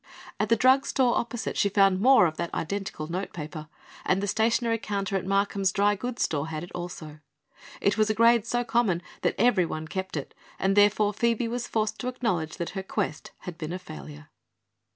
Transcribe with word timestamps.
At 0.39 0.49
the 0.49 0.55
drug 0.55 0.87
store 0.87 1.15
opposite 1.15 1.55
she 1.55 1.69
found 1.69 2.01
more 2.01 2.25
of 2.25 2.35
that 2.37 2.51
identical 2.55 3.05
notepaper, 3.05 3.67
and 4.03 4.19
the 4.19 4.25
stationery 4.25 4.79
counter 4.79 5.15
at 5.15 5.27
Markham's 5.27 5.71
dry 5.71 5.93
goods 5.93 6.23
store 6.23 6.47
had 6.47 6.63
it 6.63 6.71
also. 6.73 7.19
It 7.79 7.99
was 7.99 8.09
a 8.09 8.15
grade 8.15 8.47
so 8.47 8.63
common 8.63 9.03
that 9.21 9.35
everyone 9.37 9.87
kept 9.87 10.17
it 10.17 10.33
and 10.57 10.75
therefore 10.75 11.13
Phoebe 11.13 11.47
was 11.47 11.67
forced 11.67 11.99
to 11.99 12.07
acknowledge 12.07 12.57
that 12.57 12.71
her 12.71 12.81
quest 12.81 13.29
had 13.41 13.59
been 13.59 13.71
a 13.73 13.77
failure. 13.77 14.31